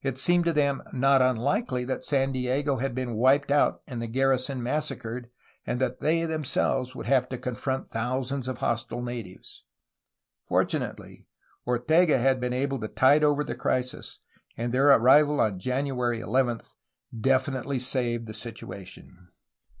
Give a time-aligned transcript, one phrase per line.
[0.00, 4.06] It seemed to them not unlikely that San Diego had been wiped out and the
[4.06, 5.28] garrison massacred
[5.66, 9.64] and that they them selves would have to confront thousands of hostile natives.
[10.44, 11.26] Fortunately,
[11.66, 14.20] Ortega had been able to tide over the crisis,
[14.56, 16.60] and their arrival on January 11
[17.20, 19.30] definitely saved the situa tion.